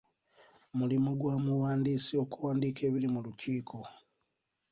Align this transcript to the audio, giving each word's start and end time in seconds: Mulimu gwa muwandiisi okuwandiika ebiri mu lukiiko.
Mulimu 0.77 1.11
gwa 1.19 1.35
muwandiisi 1.43 2.13
okuwandiika 2.23 2.81
ebiri 2.89 3.07
mu 3.13 3.19
lukiiko. 3.25 3.79